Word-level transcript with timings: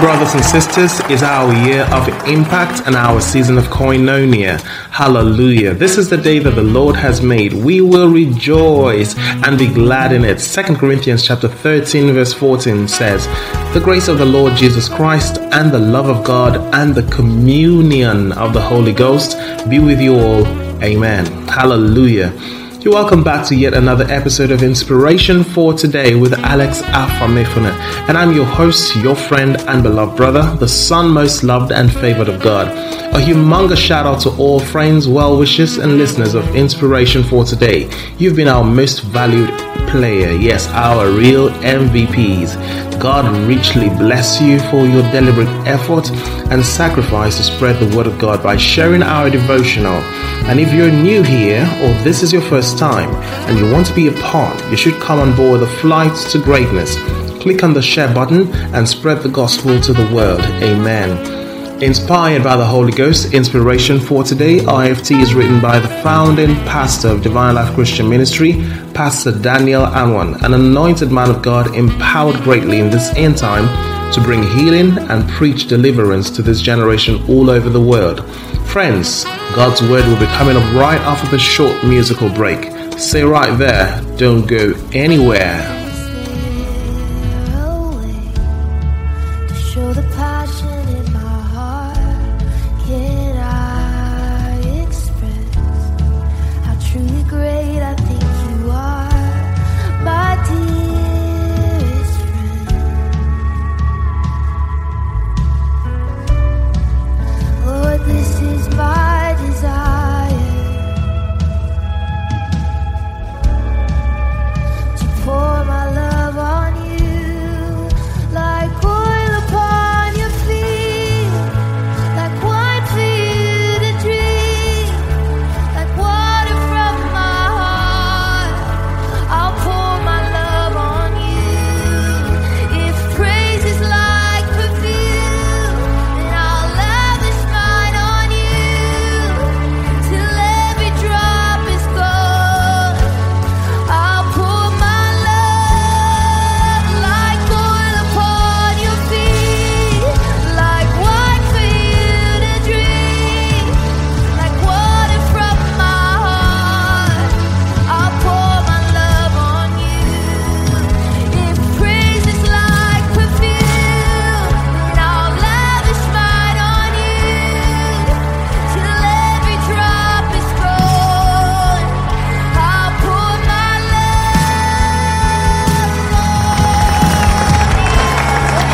Brothers 0.00 0.34
and 0.34 0.44
sisters. 0.44 1.00
is 1.10 1.22
our 1.22 1.52
year 1.66 1.82
of 1.92 2.08
impact 2.26 2.86
and 2.86 2.96
our 2.96 3.20
season 3.20 3.58
of 3.58 3.64
koinonia. 3.64 4.60
Hallelujah. 4.90 5.74
This 5.74 5.98
is 5.98 6.08
the 6.08 6.16
day 6.16 6.38
that 6.38 6.54
the 6.54 6.62
Lord 6.62 6.96
has 6.96 7.20
made. 7.20 7.52
We 7.52 7.80
will 7.80 8.08
rejoice 8.08 9.14
and 9.18 9.58
be 9.58 9.66
glad 9.66 10.12
in 10.12 10.24
it. 10.24 10.38
2 10.38 10.76
Corinthians 10.76 11.26
chapter 11.26 11.48
13 11.48 12.14
verse 12.14 12.32
14 12.32 12.88
says, 12.88 13.26
The 13.74 13.80
grace 13.82 14.08
of 14.08 14.18
the 14.18 14.24
Lord 14.24 14.56
Jesus 14.56 14.88
Christ 14.88 15.38
and 15.52 15.70
the 15.70 15.78
love 15.78 16.08
of 16.08 16.24
God 16.24 16.56
and 16.74 16.94
the 16.94 17.08
communion 17.14 18.32
of 18.32 18.54
the 18.54 18.62
Holy 18.62 18.92
Ghost 18.92 19.36
be 19.68 19.78
with 19.78 20.00
you 20.00 20.14
all. 20.14 20.46
Amen. 20.82 21.26
Hallelujah. 21.48 22.32
You're 22.82 22.94
welcome 22.94 23.22
back 23.22 23.46
to 23.46 23.54
yet 23.54 23.74
another 23.74 24.04
episode 24.10 24.50
of 24.50 24.64
Inspiration 24.64 25.44
for 25.44 25.72
Today 25.72 26.16
with 26.16 26.32
Alex 26.32 26.82
Afamefuna. 26.82 27.70
And 28.08 28.18
I'm 28.18 28.32
your 28.32 28.44
host, 28.44 28.96
your 28.96 29.14
friend 29.14 29.56
and 29.68 29.84
beloved 29.84 30.16
brother, 30.16 30.56
the 30.56 30.66
son 30.66 31.08
most 31.08 31.44
loved 31.44 31.70
and 31.70 31.92
favored 31.92 32.28
of 32.28 32.42
God. 32.42 32.66
A 33.14 33.20
humongous 33.20 33.76
shout 33.76 34.04
out 34.04 34.20
to 34.22 34.30
all 34.30 34.58
friends, 34.58 35.06
well 35.06 35.38
wishers, 35.38 35.76
and 35.76 35.96
listeners 35.96 36.34
of 36.34 36.56
Inspiration 36.56 37.22
for 37.22 37.44
Today. 37.44 37.88
You've 38.18 38.34
been 38.34 38.48
our 38.48 38.64
most 38.64 39.02
valued 39.02 39.50
player, 39.92 40.32
yes, 40.32 40.68
our 40.68 41.10
real 41.10 41.50
MVPs. 41.60 42.98
God 42.98 43.24
richly 43.46 43.90
bless 43.90 44.40
you 44.40 44.58
for 44.70 44.86
your 44.86 45.02
deliberate 45.12 45.48
effort 45.66 46.10
and 46.50 46.64
sacrifice 46.64 47.36
to 47.36 47.42
spread 47.42 47.78
the 47.78 47.94
word 47.94 48.06
of 48.06 48.18
God 48.18 48.42
by 48.42 48.56
sharing 48.56 49.02
our 49.02 49.28
devotional. 49.28 50.00
And 50.48 50.58
if 50.58 50.72
you're 50.72 50.90
new 50.90 51.22
here 51.22 51.62
or 51.82 51.92
this 52.02 52.22
is 52.22 52.32
your 52.32 52.42
first 52.42 52.78
time 52.78 53.10
and 53.48 53.58
you 53.58 53.70
want 53.70 53.86
to 53.88 53.94
be 53.94 54.08
a 54.08 54.12
part, 54.12 54.58
you 54.70 54.78
should 54.78 54.98
come 55.00 55.20
on 55.20 55.36
board 55.36 55.60
the 55.60 55.66
flight 55.66 56.16
to 56.30 56.38
greatness. 56.38 56.96
Click 57.42 57.62
on 57.62 57.74
the 57.74 57.82
share 57.82 58.12
button 58.14 58.50
and 58.74 58.88
spread 58.88 59.22
the 59.22 59.28
gospel 59.28 59.78
to 59.78 59.92
the 59.92 60.14
world. 60.14 60.40
Amen. 60.62 61.41
Inspired 61.82 62.44
by 62.44 62.56
the 62.56 62.64
Holy 62.64 62.92
Ghost, 62.92 63.34
inspiration 63.34 63.98
for 63.98 64.22
today, 64.22 64.58
IFT 64.58 65.20
is 65.20 65.34
written 65.34 65.60
by 65.60 65.80
the 65.80 65.88
founding 66.04 66.54
pastor 66.58 67.08
of 67.08 67.24
Divine 67.24 67.56
Life 67.56 67.74
Christian 67.74 68.08
Ministry, 68.08 68.52
Pastor 68.94 69.36
Daniel 69.36 69.82
Anwan, 69.86 70.40
an 70.44 70.54
anointed 70.54 71.10
man 71.10 71.28
of 71.28 71.42
God 71.42 71.74
empowered 71.74 72.40
greatly 72.42 72.78
in 72.78 72.88
this 72.88 73.12
end 73.16 73.36
time 73.36 73.66
to 74.12 74.20
bring 74.20 74.44
healing 74.44 74.96
and 75.10 75.28
preach 75.30 75.66
deliverance 75.66 76.30
to 76.30 76.40
this 76.40 76.62
generation 76.62 77.20
all 77.28 77.50
over 77.50 77.68
the 77.68 77.80
world. 77.80 78.24
Friends, 78.68 79.24
God's 79.56 79.82
word 79.82 80.06
will 80.06 80.20
be 80.20 80.26
coming 80.36 80.56
up 80.56 80.74
right 80.74 81.00
after 81.00 81.28
the 81.32 81.38
short 81.40 81.82
musical 81.82 82.28
break. 82.28 82.70
Stay 82.96 83.24
right 83.24 83.58
there, 83.58 84.00
don't 84.16 84.46
go 84.46 84.72
anywhere. 84.92 85.71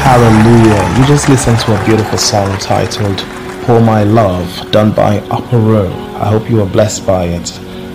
Hallelujah. 0.09 0.99
You 0.99 1.07
just 1.07 1.29
listened 1.29 1.59
to 1.61 1.79
a 1.79 1.85
beautiful 1.85 2.17
song 2.17 2.57
titled 2.61 3.19
Pour 3.65 3.79
My 3.79 4.05
Love, 4.05 4.71
done 4.71 4.91
by 4.91 5.19
Upper 5.29 5.59
Room. 5.59 5.93
I 6.17 6.31
hope 6.31 6.49
you 6.49 6.63
are 6.63 6.67
blessed 6.67 7.07
by 7.07 7.25
it. 7.25 7.51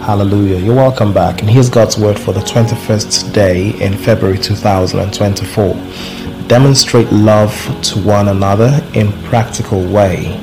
Hallelujah. 0.05 0.59
You're 0.59 0.75
welcome 0.75 1.11
back. 1.11 1.41
And 1.41 1.49
here's 1.49 1.71
God's 1.71 1.97
word 1.97 2.19
for 2.19 2.31
the 2.31 2.41
21st 2.41 3.33
day 3.33 3.71
in 3.83 3.97
February 3.97 4.37
2024. 4.37 5.73
Demonstrate 6.47 7.11
love 7.11 7.51
to 7.81 7.99
one 8.03 8.27
another 8.27 8.79
in 8.93 9.11
practical 9.23 9.83
way. 9.83 10.37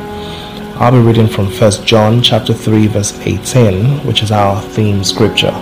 I'll 0.74 0.90
be 0.90 0.98
reading 0.98 1.28
from 1.28 1.46
1 1.46 1.86
John 1.86 2.20
chapter 2.20 2.52
3 2.52 2.88
verse 2.88 3.16
18, 3.20 4.04
which 4.04 4.24
is 4.24 4.32
our 4.32 4.60
theme 4.60 5.04
scripture. 5.04 5.54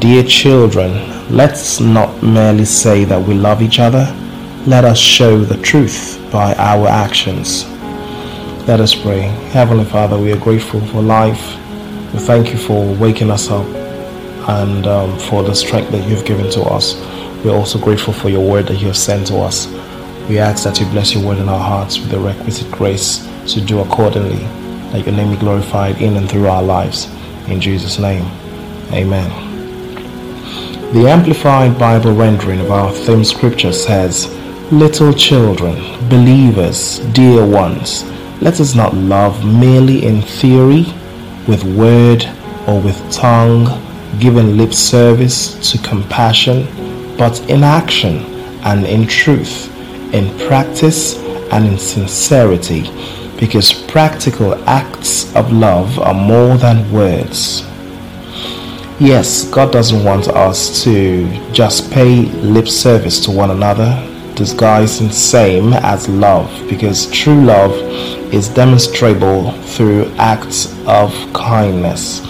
Dear 0.00 0.22
children, 0.22 1.34
let's 1.34 1.80
not 1.80 2.22
merely 2.22 2.66
say 2.66 3.04
that 3.04 3.26
we 3.26 3.32
love 3.32 3.62
each 3.62 3.78
other 3.78 4.14
let 4.66 4.84
us 4.84 4.98
show 4.98 5.38
the 5.40 5.56
truth 5.62 6.20
by 6.30 6.54
our 6.56 6.86
actions. 6.86 7.64
Let 8.68 8.80
us 8.80 8.94
pray. 8.94 9.22
Heavenly 9.52 9.86
Father, 9.86 10.18
we 10.18 10.32
are 10.32 10.38
grateful 10.38 10.80
for 10.88 11.00
life. 11.00 11.54
We 12.12 12.18
thank 12.18 12.52
you 12.52 12.58
for 12.58 12.94
waking 12.96 13.30
us 13.30 13.50
up 13.50 13.64
and 14.48 14.86
um, 14.86 15.18
for 15.18 15.42
the 15.42 15.54
strength 15.54 15.90
that 15.92 16.06
you've 16.06 16.26
given 16.26 16.50
to 16.50 16.60
us. 16.62 16.94
We're 17.42 17.56
also 17.56 17.78
grateful 17.78 18.12
for 18.12 18.28
your 18.28 18.46
word 18.46 18.66
that 18.66 18.76
you 18.76 18.88
have 18.88 18.98
sent 18.98 19.28
to 19.28 19.38
us. 19.38 19.66
We 20.28 20.38
ask 20.38 20.64
that 20.64 20.78
you 20.78 20.84
bless 20.86 21.14
your 21.14 21.24
word 21.26 21.38
in 21.38 21.48
our 21.48 21.58
hearts 21.58 21.98
with 21.98 22.10
the 22.10 22.18
requisite 22.18 22.70
grace 22.70 23.26
to 23.54 23.62
do 23.62 23.80
accordingly, 23.80 24.44
that 24.92 25.06
your 25.06 25.14
name 25.14 25.30
be 25.30 25.38
glorified 25.38 26.02
in 26.02 26.18
and 26.18 26.28
through 26.28 26.48
our 26.48 26.62
lives. 26.62 27.08
In 27.48 27.62
Jesus' 27.62 27.98
name, 27.98 28.26
amen. 28.92 29.48
The 30.92 31.08
Amplified 31.08 31.78
Bible 31.78 32.12
rendering 32.12 32.60
of 32.60 32.70
our 32.70 32.92
theme 32.92 33.24
scripture 33.24 33.72
says, 33.72 34.36
Little 34.72 35.12
children, 35.12 35.74
believers, 36.08 37.00
dear 37.12 37.44
ones, 37.44 38.04
let 38.40 38.60
us 38.60 38.76
not 38.76 38.94
love 38.94 39.44
merely 39.44 40.06
in 40.06 40.22
theory, 40.22 40.86
with 41.48 41.64
word 41.64 42.24
or 42.68 42.80
with 42.80 43.10
tongue, 43.10 43.66
giving 44.20 44.56
lip 44.56 44.72
service 44.72 45.72
to 45.72 45.78
compassion, 45.78 46.68
but 47.18 47.40
in 47.50 47.64
action 47.64 48.18
and 48.62 48.86
in 48.86 49.08
truth, 49.08 49.74
in 50.14 50.38
practice 50.46 51.18
and 51.50 51.66
in 51.66 51.76
sincerity, 51.76 52.82
because 53.40 53.72
practical 53.72 54.54
acts 54.68 55.34
of 55.34 55.52
love 55.52 55.98
are 55.98 56.14
more 56.14 56.56
than 56.58 56.92
words. 56.92 57.62
Yes, 59.00 59.50
God 59.50 59.72
doesn't 59.72 60.04
want 60.04 60.28
us 60.28 60.84
to 60.84 61.26
just 61.52 61.90
pay 61.90 62.26
lip 62.26 62.68
service 62.68 63.18
to 63.24 63.32
one 63.32 63.50
another, 63.50 64.06
disguising 64.40 65.10
same 65.10 65.74
as 65.74 66.08
love 66.08 66.50
because 66.66 67.10
true 67.10 67.44
love 67.44 67.72
is 68.32 68.48
demonstrable 68.48 69.52
through 69.74 70.10
acts 70.16 70.74
of 70.86 71.12
kindness. 71.34 72.20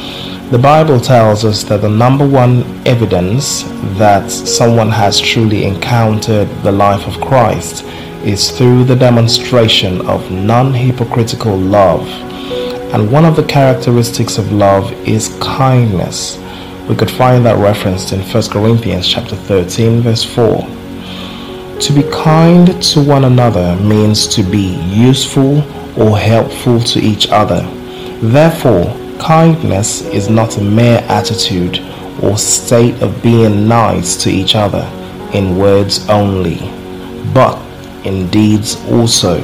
The 0.51 0.59
Bible 0.59 0.99
tells 0.99 1.45
us 1.45 1.63
that 1.63 1.83
the 1.83 1.89
number 1.89 2.27
one 2.27 2.65
evidence 2.85 3.63
that 3.97 4.29
someone 4.29 4.91
has 4.91 5.21
truly 5.21 5.63
encountered 5.63 6.49
the 6.65 6.73
life 6.73 7.07
of 7.07 7.21
Christ 7.21 7.85
is 8.25 8.51
through 8.51 8.83
the 8.83 8.97
demonstration 8.97 10.05
of 10.09 10.33
non 10.33 10.75
hypocritical 10.75 11.57
love. 11.57 12.09
And 12.93 13.13
one 13.13 13.25
of 13.25 13.37
the 13.37 13.45
characteristics 13.45 14.37
of 14.37 14.51
love 14.51 14.91
is 15.07 15.29
kindness. 15.41 16.41
We 16.89 16.97
could 16.97 17.13
find 17.13 17.47
that 17.47 17.57
referenced 17.59 18.13
in 18.13 18.19
1 18.19 18.43
Corinthians 18.51 19.07
chapter 19.07 19.37
13 19.37 20.01
verse 20.01 20.25
4. 20.25 20.80
To 21.81 21.95
be 21.95 22.03
kind 22.11 22.81
to 22.83 23.03
one 23.03 23.25
another 23.25 23.75
means 23.77 24.29
to 24.37 24.43
be 24.43 24.77
useful 24.85 25.59
or 25.99 26.19
helpful 26.19 26.79
to 26.79 27.01
each 27.01 27.31
other. 27.31 27.63
Therefore, 28.21 28.85
kindness 29.19 30.03
is 30.03 30.29
not 30.29 30.59
a 30.59 30.61
mere 30.61 30.99
attitude 31.09 31.81
or 32.23 32.37
state 32.37 33.01
of 33.03 33.23
being 33.23 33.67
nice 33.67 34.23
to 34.25 34.31
each 34.31 34.55
other 34.55 34.87
in 35.33 35.57
words 35.57 36.07
only, 36.11 36.59
but 37.33 37.59
in 38.05 38.29
deeds 38.29 38.77
also. 38.91 39.41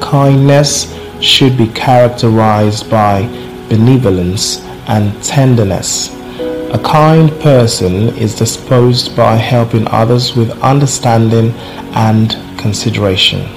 Kindness 0.00 0.94
should 1.22 1.56
be 1.56 1.68
characterized 1.68 2.90
by 2.90 3.22
benevolence 3.70 4.60
and 4.88 5.10
tenderness. 5.24 6.10
A 6.72 6.80
kind 6.80 7.30
person 7.40 8.08
is 8.18 8.34
disposed 8.34 9.16
by 9.16 9.36
helping 9.36 9.86
others 9.86 10.34
with 10.34 10.50
understanding 10.62 11.52
and 11.94 12.32
consideration. 12.58 13.48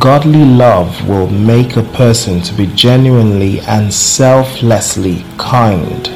Godly 0.00 0.44
love 0.44 1.08
will 1.08 1.28
make 1.30 1.76
a 1.76 1.84
person 1.84 2.40
to 2.42 2.54
be 2.54 2.66
genuinely 2.66 3.60
and 3.60 3.94
selflessly 3.94 5.24
kind. 5.38 6.10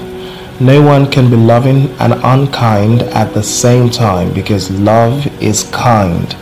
No 0.60 0.82
one 0.82 1.10
can 1.10 1.30
be 1.30 1.36
loving 1.36 1.90
and 2.00 2.14
unkind 2.24 3.02
at 3.02 3.32
the 3.32 3.42
same 3.42 3.88
time 3.88 4.34
because 4.34 4.68
love 4.70 5.26
is 5.40 5.70
kind. 5.70 6.36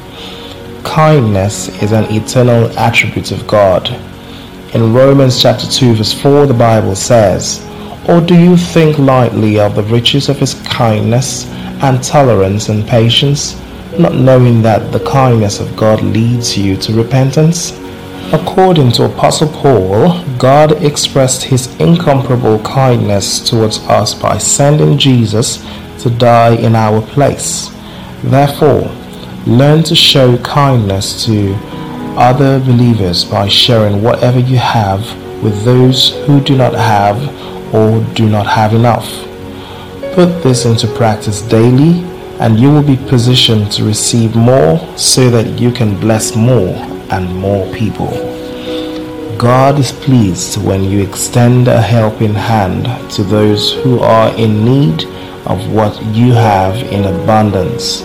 Kindness 0.83 1.69
is 1.83 1.93
an 1.93 2.05
eternal 2.11 2.71
attribute 2.79 3.33
of 3.33 3.47
God. 3.47 3.89
In 4.75 4.95
Romans 4.95 5.41
chapter 5.41 5.67
2 5.67 5.95
verse 5.95 6.13
4 6.13 6.47
the 6.47 6.55
Bible 6.55 6.97
says, 6.97 7.70
Or 8.09 8.21
do 8.21 8.35
you 8.35 8.57
think 8.57 8.99
lightly 8.99 9.59
of 9.61 9.75
the 9.75 9.83
riches 9.85 10.29
of 10.29 10.39
his 10.39 10.55
kindness 10.63 11.47
and 11.83 12.03
tolerance 12.03 12.69
and 12.69 12.87
patience, 12.87 13.61
not 13.99 14.15
knowing 14.15 14.63
that 14.63 14.93
the 14.93 15.01
kindness 15.01 15.61
of 15.61 15.77
God 15.77 16.03
leads 16.03 16.57
you 16.57 16.77
to 16.79 16.93
repentance? 16.93 17.79
According 18.33 18.93
to 18.93 19.05
Apostle 19.05 19.49
Paul, 19.49 20.25
God 20.39 20.83
expressed 20.85 21.43
his 21.43 21.75
incomparable 21.81 22.59
kindness 22.61 23.49
towards 23.49 23.79
us 23.89 24.15
by 24.15 24.39
sending 24.39 24.99
Jesus 24.99 25.65
to 26.03 26.11
die 26.11 26.55
in 26.57 26.75
our 26.75 27.01
place. 27.03 27.71
Therefore, 28.23 28.91
Learn 29.47 29.83
to 29.85 29.95
show 29.95 30.37
kindness 30.39 31.25
to 31.25 31.55
other 32.19 32.61
believers 32.61 33.25
by 33.25 33.49
sharing 33.49 34.03
whatever 34.03 34.39
you 34.39 34.59
have 34.59 35.01
with 35.43 35.65
those 35.65 36.11
who 36.27 36.43
do 36.43 36.59
not 36.59 36.75
have 36.75 37.17
or 37.73 38.01
do 38.15 38.29
not 38.29 38.47
have 38.47 38.75
enough. 38.75 39.09
Put 40.15 40.43
this 40.43 40.65
into 40.65 40.87
practice 40.87 41.43
daily 41.43 42.05
and 42.41 42.59
you 42.59 42.71
will 42.73 42.83
be 42.83 42.97
positioned 42.97 43.71
to 43.73 43.85
receive 43.85 44.35
more 44.35 44.79
so 44.97 45.31
that 45.31 45.61
you 45.61 45.71
can 45.71 45.99
bless 46.01 46.35
more 46.35 46.75
and 47.11 47.35
more 47.37 47.73
people. 47.75 48.11
God 49.39 49.79
is 49.79 49.93
pleased 49.93 50.63
when 50.63 50.85
you 50.85 51.03
extend 51.03 51.69
a 51.69 51.81
helping 51.81 52.35
hand 52.35 52.87
to 53.13 53.23
those 53.23 53.73
who 53.83 53.99
are 54.01 54.35
in 54.37 54.65
need 54.65 55.05
of 55.47 55.73
what 55.73 56.01
you 56.15 56.33
have 56.33 56.77
in 56.93 57.05
abundance 57.05 58.03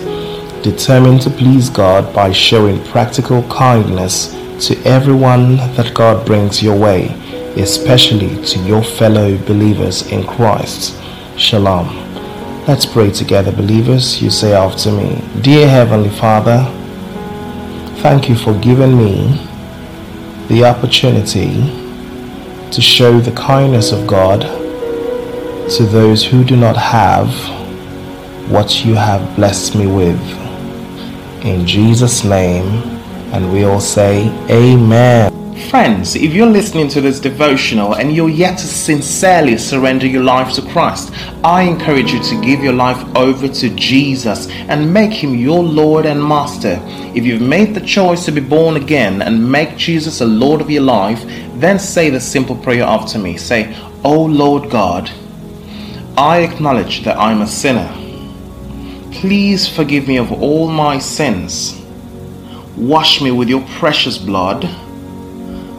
determined 0.65 1.21
to 1.21 1.29
please 1.29 1.69
God 1.69 2.11
by 2.11 2.31
showing 2.31 2.83
practical 2.85 3.43
kindness 3.43 4.33
to 4.67 4.75
everyone 4.83 5.57
that 5.75 5.93
God 5.93 6.25
brings 6.25 6.63
your 6.63 6.75
way, 6.75 7.09
especially 7.55 8.43
to 8.45 8.59
your 8.59 8.83
fellow 8.83 9.37
believers 9.39 10.07
in 10.11 10.25
Christ. 10.25 11.01
Shalom. 11.37 11.87
Let's 12.67 12.85
pray 12.85 13.11
together, 13.11 13.51
believers. 13.51 14.21
You 14.21 14.29
say 14.29 14.53
after 14.53 14.91
me 14.91 15.21
Dear 15.41 15.67
Heavenly 15.67 16.09
Father, 16.09 16.63
thank 18.01 18.27
you 18.27 18.35
for 18.35 18.53
giving 18.59 18.97
me 18.97 19.39
the 20.47 20.65
opportunity 20.65 21.51
to 22.71 22.81
show 22.81 23.19
the 23.19 23.31
kindness 23.31 23.91
of 23.91 24.07
God 24.07 24.41
to 25.71 25.83
those 25.83 26.23
who 26.25 26.43
do 26.43 26.55
not 26.55 26.77
have 26.77 27.29
what 28.49 28.85
you 28.85 28.93
have 28.93 29.35
blessed 29.35 29.75
me 29.75 29.87
with 29.87 30.19
in 31.45 31.65
Jesus' 31.65 32.23
name. 32.23 32.65
And 33.33 33.51
we 33.51 33.63
all 33.63 33.79
say, 33.79 34.29
Amen. 34.49 35.34
Friends, 35.75 36.15
if 36.15 36.33
you're 36.33 36.47
listening 36.47 36.87
to 36.87 37.01
this 37.01 37.19
devotional 37.19 37.95
and 37.95 38.15
you're 38.15 38.29
yet 38.29 38.57
to 38.59 38.65
sincerely 38.65 39.57
surrender 39.57 40.07
your 40.07 40.23
life 40.23 40.53
to 40.53 40.61
Christ, 40.61 41.11
I 41.43 41.63
encourage 41.63 42.13
you 42.13 42.23
to 42.23 42.41
give 42.41 42.63
your 42.63 42.71
life 42.71 43.03
over 43.13 43.49
to 43.49 43.69
Jesus 43.71 44.49
and 44.69 44.93
make 44.93 45.11
him 45.11 45.35
your 45.35 45.61
Lord 45.61 46.05
and 46.05 46.23
Master. 46.23 46.79
If 47.13 47.25
you've 47.25 47.41
made 47.41 47.75
the 47.75 47.85
choice 47.85 48.23
to 48.23 48.31
be 48.31 48.39
born 48.39 48.77
again 48.77 49.21
and 49.21 49.51
make 49.51 49.75
Jesus 49.75 50.21
a 50.21 50.25
Lord 50.25 50.61
of 50.61 50.69
your 50.69 50.83
life, 50.83 51.21
then 51.55 51.77
say 51.77 52.09
the 52.09 52.21
simple 52.21 52.55
prayer 52.55 52.83
after 52.83 53.19
me. 53.19 53.35
Say, 53.35 53.75
Oh 54.05 54.23
Lord 54.23 54.71
God, 54.71 55.11
I 56.15 56.37
acknowledge 56.37 57.03
that 57.03 57.17
I'm 57.17 57.41
a 57.41 57.47
sinner. 57.47 57.91
Please 59.11 59.67
forgive 59.67 60.07
me 60.07 60.15
of 60.15 60.31
all 60.31 60.69
my 60.69 60.99
sins. 60.99 61.81
Wash 62.77 63.21
me 63.21 63.31
with 63.31 63.49
your 63.49 63.67
precious 63.77 64.17
blood. 64.17 64.63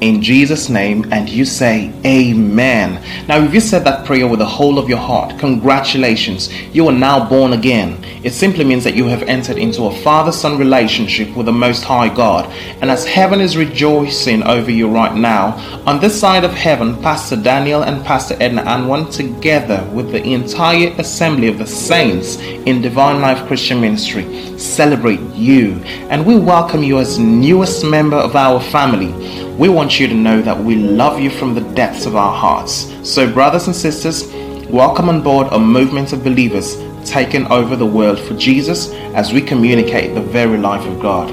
in 0.00 0.22
Jesus' 0.22 0.68
name, 0.68 1.06
and 1.12 1.28
you 1.28 1.44
say, 1.44 1.92
Amen. 2.06 3.02
Now, 3.28 3.42
if 3.42 3.52
you 3.52 3.60
said 3.60 3.84
that 3.84 4.06
prayer 4.06 4.26
with 4.26 4.38
the 4.38 4.46
whole 4.46 4.78
of 4.78 4.88
your 4.88 4.98
heart, 4.98 5.38
congratulations, 5.38 6.52
you 6.74 6.88
are 6.88 6.92
now 6.92 7.28
born 7.28 7.52
again. 7.52 8.02
It 8.24 8.32
simply 8.32 8.64
means 8.64 8.84
that 8.84 8.94
you 8.94 9.06
have 9.06 9.22
entered 9.24 9.58
into 9.58 9.84
a 9.84 9.96
father 9.98 10.32
son 10.32 10.58
relationship 10.58 11.36
with 11.36 11.46
the 11.46 11.52
Most 11.52 11.84
High 11.84 12.14
God. 12.14 12.46
And 12.80 12.90
as 12.90 13.06
heaven 13.06 13.40
is 13.40 13.56
rejoicing 13.56 14.42
over 14.44 14.70
you 14.70 14.88
right 14.88 15.14
now, 15.14 15.52
on 15.86 16.00
this 16.00 16.18
side 16.18 16.44
of 16.44 16.52
heaven, 16.52 17.00
Pastor 17.02 17.36
Daniel 17.36 17.82
and 17.82 18.04
Pastor 18.04 18.36
Edna 18.40 18.62
Anwan, 18.62 19.12
together 19.12 19.88
with 19.92 20.12
the 20.12 20.22
entire 20.22 20.94
assembly 20.98 21.48
of 21.48 21.58
the 21.58 21.66
saints 21.66 22.36
in 22.36 22.80
Divine 22.80 23.20
Life 23.20 23.46
Christian 23.46 23.80
Ministry, 23.80 24.58
celebrate 24.58 25.20
you. 25.34 25.74
And 26.10 26.24
we 26.24 26.38
welcome 26.38 26.82
you 26.82 26.98
as 26.98 27.18
newest 27.18 27.84
member 27.84 28.16
of 28.16 28.36
our 28.36 28.60
family. 28.60 29.12
We 29.60 29.68
want 29.68 30.00
you 30.00 30.06
to 30.06 30.14
know 30.14 30.40
that 30.40 30.58
we 30.58 30.74
love 30.74 31.20
you 31.20 31.28
from 31.28 31.52
the 31.52 31.60
depths 31.60 32.06
of 32.06 32.16
our 32.16 32.34
hearts. 32.34 32.90
So, 33.02 33.30
brothers 33.30 33.66
and 33.66 33.76
sisters, 33.76 34.26
welcome 34.70 35.10
on 35.10 35.20
board 35.20 35.48
a 35.50 35.58
movement 35.58 36.14
of 36.14 36.24
believers 36.24 36.78
taking 37.04 37.46
over 37.48 37.76
the 37.76 37.84
world 37.84 38.18
for 38.18 38.34
Jesus 38.38 38.90
as 39.14 39.34
we 39.34 39.42
communicate 39.42 40.14
the 40.14 40.22
very 40.22 40.56
life 40.56 40.86
of 40.86 40.98
God. 40.98 41.28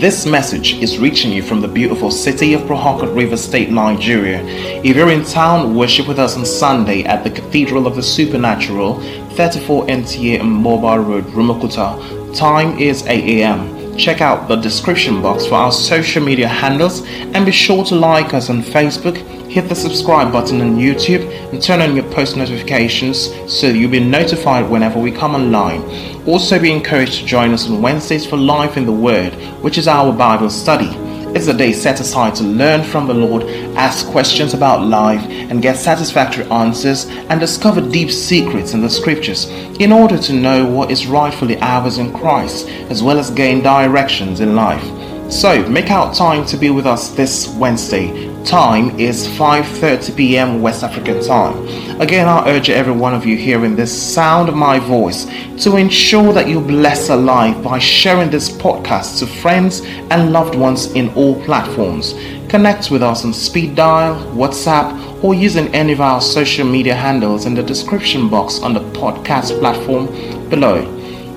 This 0.00 0.26
message 0.26 0.74
is 0.82 0.98
reaching 0.98 1.30
you 1.30 1.44
from 1.44 1.60
the 1.60 1.68
beautiful 1.68 2.10
city 2.10 2.54
of 2.54 2.66
Port 2.66 3.08
River 3.10 3.36
State, 3.36 3.70
Nigeria. 3.70 4.42
If 4.82 4.96
you're 4.96 5.12
in 5.12 5.24
town, 5.24 5.76
worship 5.76 6.08
with 6.08 6.18
us 6.18 6.36
on 6.36 6.44
Sunday 6.44 7.04
at 7.04 7.22
the 7.22 7.30
Cathedral 7.30 7.86
of 7.86 7.94
the 7.94 8.02
Supernatural, 8.02 9.00
34 9.36 9.86
NTA 9.86 10.44
Mobile 10.44 10.98
Road, 10.98 11.24
Rumuokwuta. 11.26 12.36
Time 12.36 12.76
is 12.80 13.06
8 13.06 13.42
a.m. 13.42 13.81
Check 13.96 14.20
out 14.20 14.48
the 14.48 14.56
description 14.56 15.20
box 15.20 15.46
for 15.46 15.54
our 15.54 15.70
social 15.72 16.22
media 16.22 16.48
handles 16.48 17.02
and 17.06 17.44
be 17.44 17.52
sure 17.52 17.84
to 17.84 17.94
like 17.94 18.32
us 18.32 18.48
on 18.48 18.62
Facebook, 18.62 19.16
hit 19.50 19.68
the 19.68 19.74
subscribe 19.74 20.32
button 20.32 20.60
on 20.62 20.76
YouTube, 20.76 21.30
and 21.52 21.62
turn 21.62 21.82
on 21.82 21.94
your 21.94 22.10
post 22.12 22.36
notifications 22.36 23.30
so 23.52 23.68
you'll 23.68 23.90
be 23.90 24.00
notified 24.00 24.68
whenever 24.70 24.98
we 24.98 25.12
come 25.12 25.34
online. 25.34 25.82
Also, 26.26 26.58
be 26.58 26.72
encouraged 26.72 27.20
to 27.20 27.26
join 27.26 27.52
us 27.52 27.68
on 27.68 27.82
Wednesdays 27.82 28.24
for 28.24 28.36
Life 28.36 28.76
in 28.76 28.86
the 28.86 28.92
Word, 28.92 29.34
which 29.62 29.76
is 29.76 29.86
our 29.86 30.12
Bible 30.12 30.48
study. 30.48 31.01
It's 31.34 31.46
a 31.46 31.54
day 31.56 31.72
set 31.72 31.98
aside 31.98 32.34
to 32.36 32.44
learn 32.44 32.82
from 32.82 33.06
the 33.06 33.14
Lord, 33.14 33.44
ask 33.74 34.06
questions 34.08 34.52
about 34.52 34.86
life, 34.86 35.22
and 35.22 35.62
get 35.62 35.76
satisfactory 35.76 36.44
answers 36.50 37.06
and 37.06 37.40
discover 37.40 37.80
deep 37.80 38.10
secrets 38.10 38.74
in 38.74 38.82
the 38.82 38.90
scriptures 38.90 39.46
in 39.80 39.92
order 39.92 40.18
to 40.18 40.32
know 40.34 40.66
what 40.66 40.90
is 40.90 41.06
rightfully 41.06 41.58
ours 41.60 41.96
in 41.96 42.12
Christ, 42.12 42.68
as 42.90 43.02
well 43.02 43.18
as 43.18 43.30
gain 43.30 43.62
directions 43.62 44.40
in 44.40 44.54
life. 44.54 44.84
So, 45.32 45.66
make 45.70 45.90
out 45.90 46.14
time 46.14 46.44
to 46.46 46.58
be 46.58 46.68
with 46.68 46.86
us 46.86 47.08
this 47.08 47.48
Wednesday. 47.56 48.31
Time 48.44 48.98
is 48.98 49.28
5:30 49.28 50.16
p.m. 50.16 50.62
West 50.62 50.82
African 50.82 51.22
time. 51.22 51.56
Again, 52.00 52.28
I 52.28 52.48
urge 52.48 52.70
every 52.70 52.92
one 52.92 53.14
of 53.14 53.24
you 53.24 53.36
hearing 53.36 53.76
this 53.76 53.92
sound 54.14 54.48
of 54.48 54.56
my 54.56 54.80
voice 54.80 55.26
to 55.62 55.76
ensure 55.76 56.32
that 56.32 56.48
you 56.48 56.60
bless 56.60 57.08
a 57.08 57.16
life 57.16 57.62
by 57.62 57.78
sharing 57.78 58.30
this 58.30 58.50
podcast 58.50 59.20
to 59.20 59.26
friends 59.26 59.82
and 60.10 60.32
loved 60.32 60.56
ones 60.56 60.92
in 60.92 61.08
all 61.10 61.40
platforms. 61.44 62.14
Connect 62.48 62.90
with 62.90 63.02
us 63.02 63.24
on 63.24 63.32
speed 63.32 63.76
dial, 63.76 64.16
WhatsApp, 64.34 65.22
or 65.22 65.34
using 65.34 65.72
any 65.72 65.92
of 65.92 66.00
our 66.00 66.20
social 66.20 66.66
media 66.66 66.96
handles 66.96 67.46
in 67.46 67.54
the 67.54 67.62
description 67.62 68.28
box 68.28 68.60
on 68.60 68.74
the 68.74 68.80
podcast 68.90 69.58
platform 69.60 70.06
below. 70.50 71.01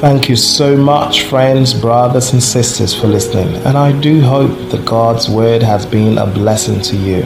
Thank 0.00 0.30
you 0.30 0.36
so 0.36 0.78
much, 0.78 1.24
friends, 1.24 1.74
brothers, 1.74 2.32
and 2.32 2.42
sisters, 2.42 2.98
for 2.98 3.06
listening. 3.06 3.54
And 3.66 3.76
I 3.76 3.92
do 4.00 4.22
hope 4.22 4.70
that 4.70 4.86
God's 4.86 5.28
word 5.28 5.62
has 5.62 5.84
been 5.84 6.16
a 6.16 6.26
blessing 6.26 6.80
to 6.80 6.96
you. 6.96 7.22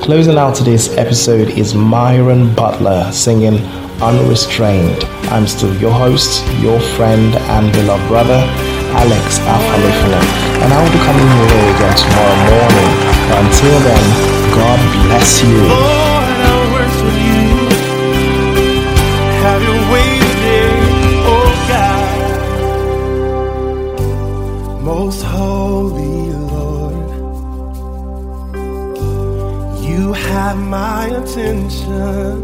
Closing 0.00 0.38
out 0.38 0.54
today's 0.54 0.88
episode 0.96 1.50
is 1.50 1.74
Myron 1.74 2.54
Butler 2.54 3.12
singing 3.12 3.58
Unrestrained. 4.00 5.04
I'm 5.28 5.46
still 5.46 5.76
your 5.76 5.92
host, 5.92 6.42
your 6.62 6.80
friend, 6.96 7.34
and 7.34 7.70
beloved 7.74 8.08
brother, 8.08 8.40
Alex 8.96 9.38
Afamefuna. 9.40 10.24
And 10.64 10.72
I 10.72 10.82
will 10.82 10.92
be 10.96 11.04
coming 11.04 11.28
your 11.28 11.46
way 11.52 11.76
again 11.76 11.94
tomorrow 11.94 12.36
morning. 12.48 12.90
But 13.28 13.44
until 13.44 13.78
then, 13.84 14.04
God 14.56 14.80
bless 15.08 15.42
you. 15.44 16.13
Attention. 31.44 32.42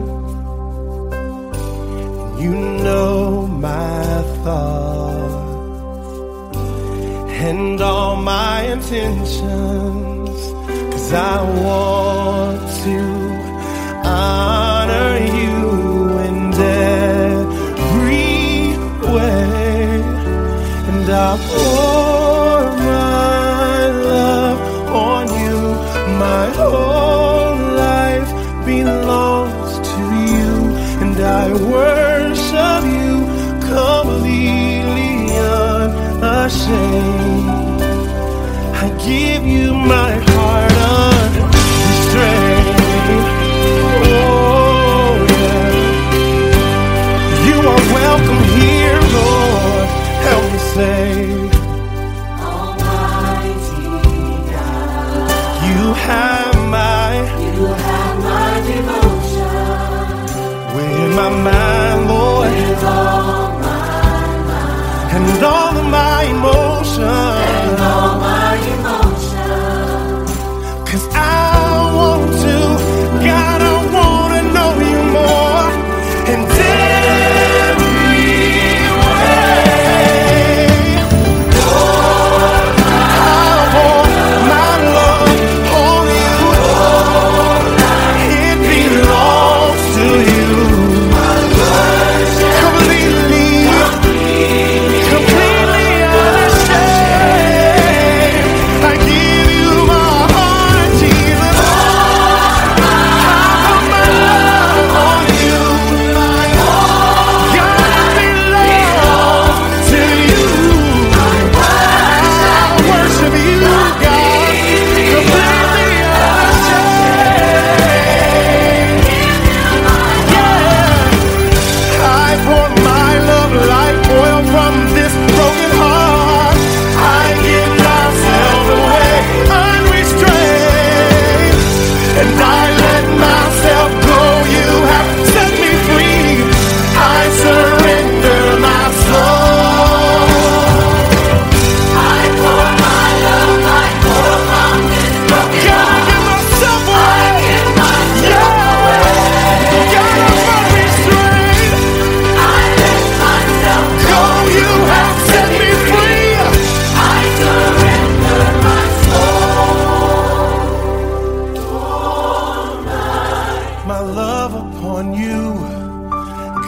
You 2.38 2.52
know 2.84 3.46
my 3.46 4.22
thoughts 4.44 5.34
and 7.46 7.80
all 7.80 8.16
my 8.16 8.62
intentions. 8.62 10.40
Cause 10.92 11.12
I 11.12 11.42
want 11.62 12.60
to 12.84 12.98
honor 14.08 14.59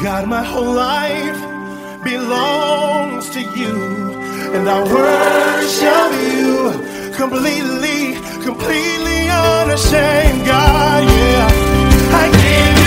God, 0.03 0.27
my 0.29 0.43
whole 0.43 0.73
life 0.73 1.41
belongs 2.03 3.31
to 3.31 3.41
you. 3.41 3.77
And 4.55 4.69
I 4.69 4.83
worship 4.83 6.11
you 6.29 7.13
completely, 7.15 8.15
completely 8.43 9.29
unashamed, 9.31 10.45
God, 10.47 11.05
yeah. 11.05 11.49
I 12.21 12.25
give 12.43 12.82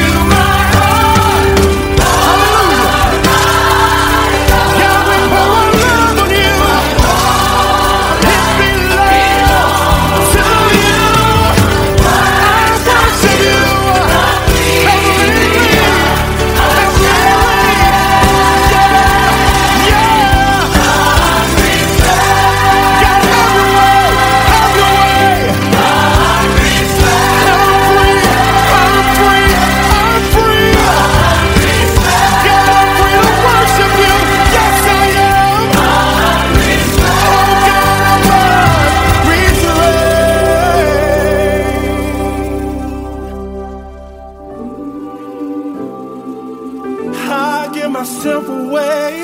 myself 48.00 48.48
away. 48.50 49.24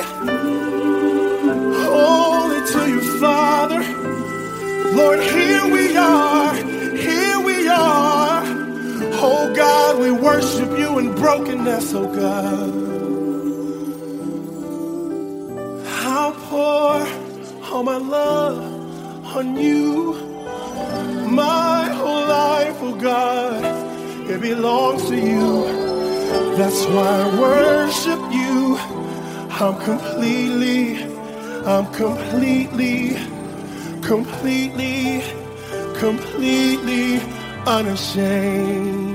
Holy 1.90 2.62
to 2.72 2.82
you, 2.90 3.02
Father. 3.20 3.82
Lord, 4.96 5.20
here 5.20 5.66
we 5.78 5.98
are. 5.98 6.56
Here 6.96 7.40
we 7.42 7.68
are. 7.68 8.44
Oh 9.24 9.54
God, 9.54 10.00
we 10.00 10.10
worship 10.12 10.72
you 10.80 11.00
in 11.00 11.14
brokenness, 11.16 11.94
oh 11.94 12.08
God. 12.16 12.72
how 16.04 16.32
poor 16.50 16.96
all 17.72 17.84
my 17.84 17.98
love 17.98 18.58
on 19.36 19.58
you. 19.58 20.14
My 21.44 21.90
whole 22.00 22.26
life, 22.44 22.78
oh 22.82 22.96
God, 22.96 23.64
it 24.30 24.40
belongs 24.42 25.08
to 25.10 25.16
you. 25.16 25.50
That's 26.58 26.86
why 26.94 27.12
I 27.26 27.40
worship 27.40 28.22
you 28.32 28.41
you. 28.52 28.78
I'm 29.62 29.76
completely, 29.90 31.04
I'm 31.66 31.86
completely, 31.94 33.16
completely, 34.02 35.24
completely 35.98 37.22
unashamed. 37.68 39.12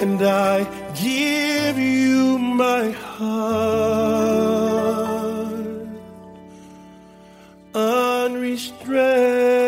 And 0.00 0.22
I 0.22 0.64
give 0.94 1.78
you 1.78 2.38
my 2.38 2.90
heart 2.90 4.48
unrestrained. 7.74 9.67